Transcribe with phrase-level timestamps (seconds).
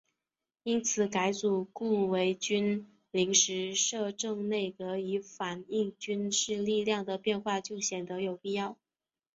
[0.63, 8.79] 因此改组顾维钧临时摄政内阁以反映军事力量的变化就显得有必要。